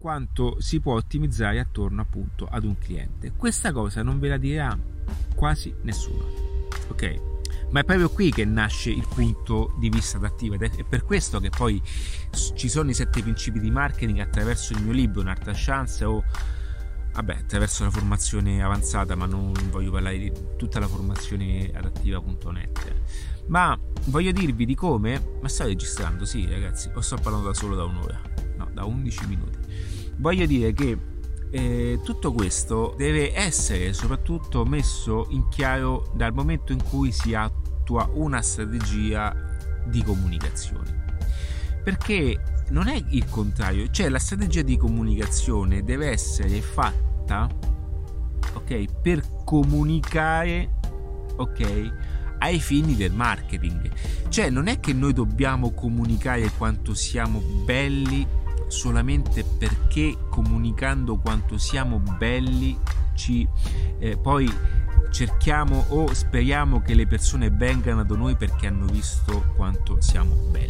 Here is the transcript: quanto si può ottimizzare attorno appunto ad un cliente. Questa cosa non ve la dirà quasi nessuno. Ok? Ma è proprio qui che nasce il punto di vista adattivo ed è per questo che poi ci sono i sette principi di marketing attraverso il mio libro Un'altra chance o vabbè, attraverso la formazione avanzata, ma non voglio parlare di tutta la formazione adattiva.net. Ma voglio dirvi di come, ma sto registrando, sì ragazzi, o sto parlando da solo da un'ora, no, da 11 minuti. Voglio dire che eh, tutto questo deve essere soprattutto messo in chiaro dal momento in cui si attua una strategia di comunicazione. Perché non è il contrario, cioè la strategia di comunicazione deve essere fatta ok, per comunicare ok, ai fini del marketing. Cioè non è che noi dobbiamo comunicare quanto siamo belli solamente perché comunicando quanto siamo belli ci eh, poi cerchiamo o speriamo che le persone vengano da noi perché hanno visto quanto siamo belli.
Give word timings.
quanto 0.00 0.56
si 0.60 0.80
può 0.80 0.94
ottimizzare 0.94 1.60
attorno 1.60 2.00
appunto 2.00 2.48
ad 2.50 2.64
un 2.64 2.78
cliente. 2.78 3.32
Questa 3.36 3.70
cosa 3.70 4.02
non 4.02 4.18
ve 4.18 4.28
la 4.28 4.38
dirà 4.38 4.76
quasi 5.34 5.74
nessuno. 5.82 6.24
Ok? 6.88 7.20
Ma 7.70 7.80
è 7.80 7.84
proprio 7.84 8.08
qui 8.08 8.30
che 8.30 8.46
nasce 8.46 8.88
il 8.90 9.06
punto 9.06 9.74
di 9.78 9.90
vista 9.90 10.16
adattivo 10.16 10.54
ed 10.54 10.62
è 10.62 10.84
per 10.84 11.04
questo 11.04 11.38
che 11.38 11.50
poi 11.50 11.80
ci 12.54 12.68
sono 12.70 12.88
i 12.88 12.94
sette 12.94 13.20
principi 13.20 13.60
di 13.60 13.70
marketing 13.70 14.20
attraverso 14.20 14.72
il 14.72 14.82
mio 14.82 14.92
libro 14.92 15.20
Un'altra 15.20 15.52
chance 15.54 16.02
o 16.04 16.24
vabbè, 17.12 17.34
attraverso 17.34 17.84
la 17.84 17.90
formazione 17.90 18.62
avanzata, 18.62 19.14
ma 19.14 19.26
non 19.26 19.52
voglio 19.70 19.90
parlare 19.90 20.18
di 20.18 20.32
tutta 20.56 20.80
la 20.80 20.88
formazione 20.88 21.70
adattiva.net. 21.74 22.94
Ma 23.48 23.78
voglio 24.06 24.32
dirvi 24.32 24.64
di 24.64 24.74
come, 24.74 25.36
ma 25.42 25.48
sto 25.48 25.64
registrando, 25.64 26.24
sì 26.24 26.46
ragazzi, 26.48 26.90
o 26.94 27.00
sto 27.00 27.16
parlando 27.16 27.48
da 27.48 27.54
solo 27.54 27.74
da 27.74 27.84
un'ora, 27.84 28.20
no, 28.24 28.29
da 28.72 28.84
11 28.84 29.26
minuti. 29.26 29.58
Voglio 30.16 30.46
dire 30.46 30.72
che 30.72 30.98
eh, 31.50 32.00
tutto 32.04 32.32
questo 32.32 32.94
deve 32.96 33.34
essere 33.34 33.92
soprattutto 33.92 34.64
messo 34.64 35.26
in 35.30 35.48
chiaro 35.48 36.10
dal 36.14 36.32
momento 36.32 36.72
in 36.72 36.82
cui 36.82 37.10
si 37.10 37.34
attua 37.34 38.08
una 38.12 38.40
strategia 38.42 39.34
di 39.86 40.02
comunicazione. 40.02 40.98
Perché 41.82 42.64
non 42.70 42.86
è 42.86 43.02
il 43.08 43.28
contrario, 43.28 43.90
cioè 43.90 44.08
la 44.08 44.18
strategia 44.18 44.62
di 44.62 44.76
comunicazione 44.76 45.82
deve 45.82 46.08
essere 46.08 46.60
fatta 46.60 47.48
ok, 48.54 49.00
per 49.00 49.22
comunicare 49.44 50.78
ok, 51.36 51.92
ai 52.38 52.60
fini 52.60 52.94
del 52.94 53.12
marketing. 53.12 53.90
Cioè 54.28 54.50
non 54.50 54.66
è 54.68 54.78
che 54.78 54.92
noi 54.92 55.12
dobbiamo 55.12 55.72
comunicare 55.72 56.50
quanto 56.56 56.94
siamo 56.94 57.40
belli 57.64 58.26
solamente 58.70 59.44
perché 59.44 60.16
comunicando 60.28 61.16
quanto 61.16 61.58
siamo 61.58 61.98
belli 61.98 62.78
ci 63.14 63.46
eh, 63.98 64.16
poi 64.16 64.50
cerchiamo 65.10 65.84
o 65.88 66.12
speriamo 66.14 66.80
che 66.80 66.94
le 66.94 67.06
persone 67.06 67.50
vengano 67.50 68.04
da 68.04 68.16
noi 68.16 68.36
perché 68.36 68.68
hanno 68.68 68.86
visto 68.86 69.52
quanto 69.56 70.00
siamo 70.00 70.34
belli. 70.50 70.69